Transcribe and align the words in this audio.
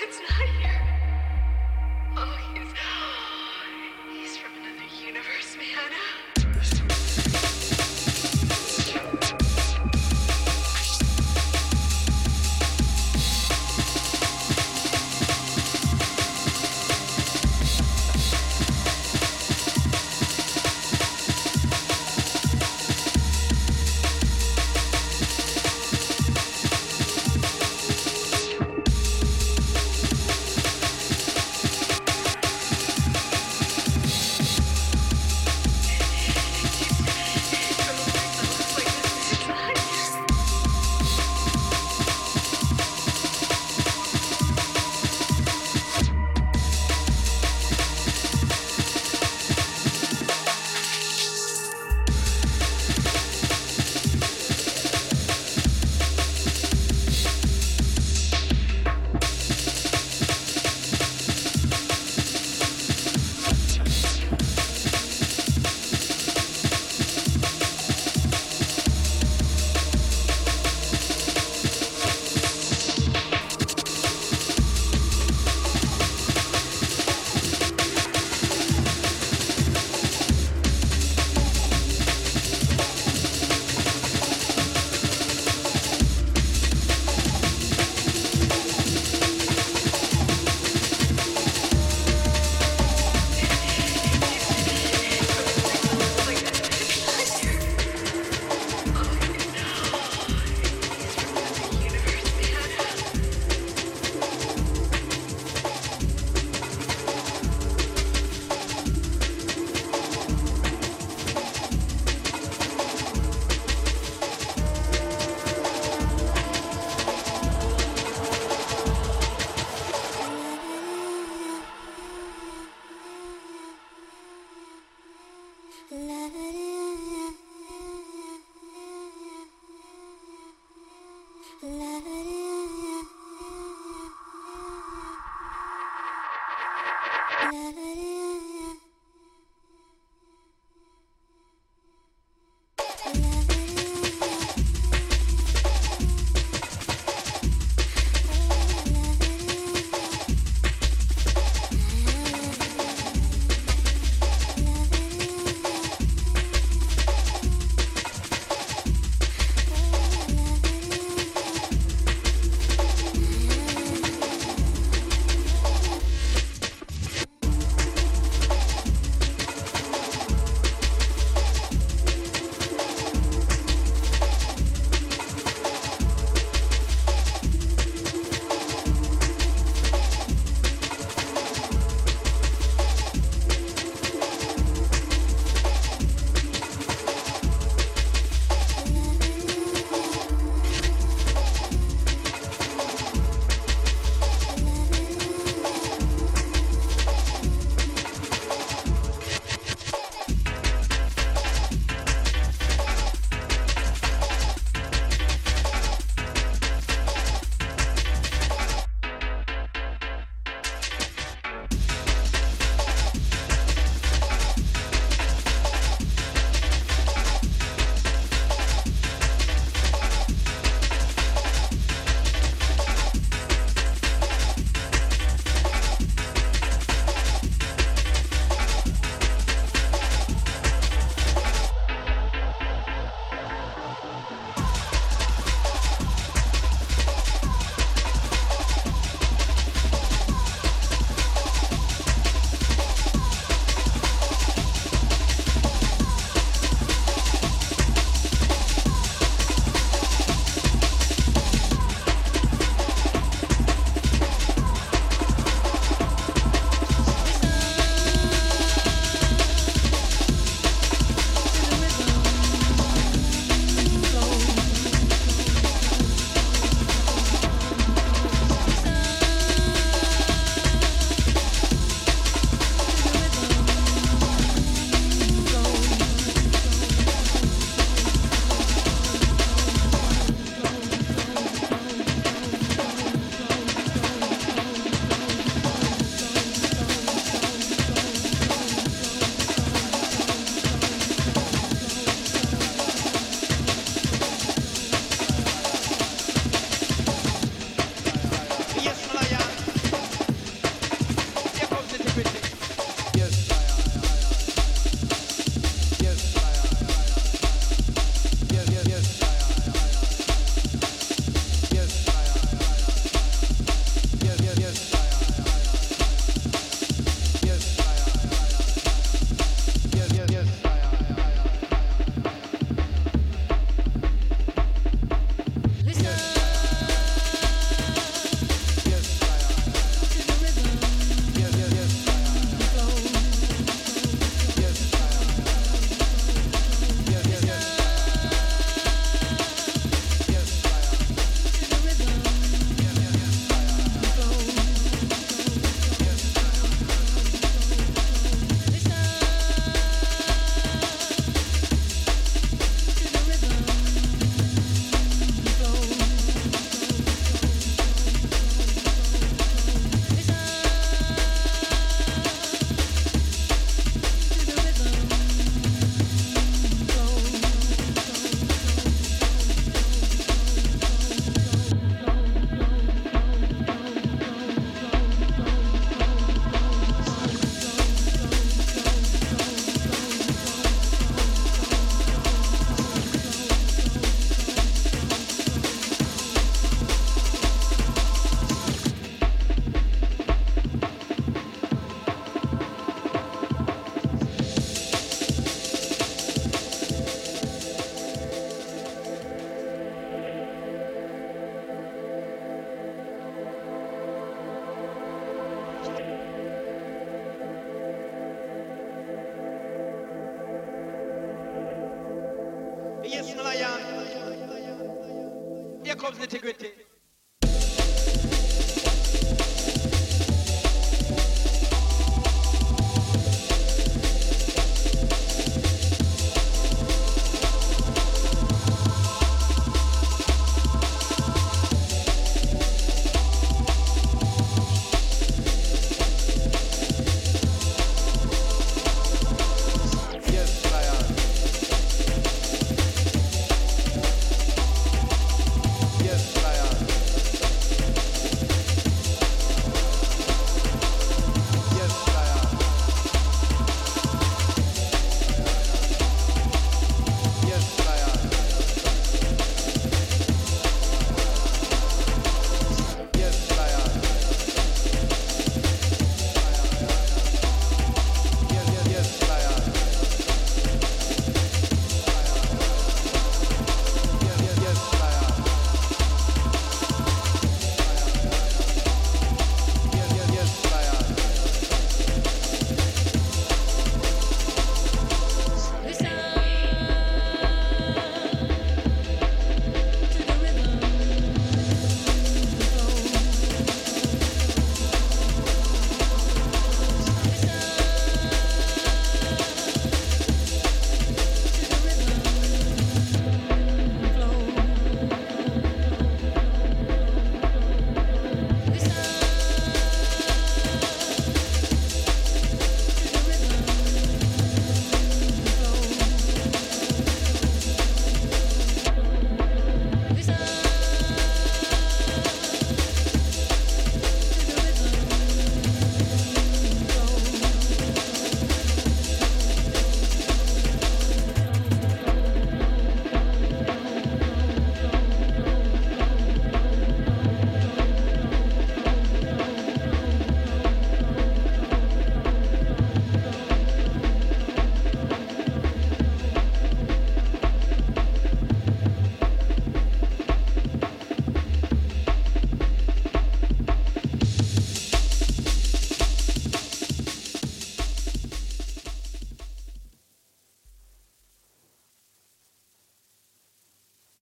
It's, 0.00 0.20
not 0.20 0.61